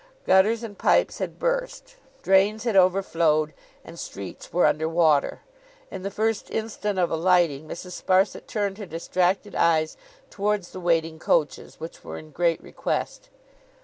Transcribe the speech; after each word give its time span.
Gutters 0.25 0.63
and 0.63 0.79
pipes 0.79 1.19
had 1.19 1.37
burst, 1.37 1.95
drains 2.23 2.63
had 2.63 2.75
overflowed, 2.75 3.53
and 3.85 3.99
streets 3.99 4.51
were 4.51 4.65
under 4.65 4.89
water. 4.89 5.41
In 5.91 6.01
the 6.01 6.09
first 6.09 6.49
instant 6.49 6.97
of 6.97 7.11
alighting, 7.11 7.67
Mrs. 7.67 8.01
Sparsit 8.03 8.47
turned 8.47 8.79
her 8.79 8.87
distracted 8.87 9.53
eyes 9.53 9.97
towards 10.31 10.71
the 10.71 10.79
waiting 10.79 11.19
coaches, 11.19 11.79
which 11.79 12.03
were 12.03 12.17
in 12.17 12.31
great 12.31 12.63
request. 12.63 13.29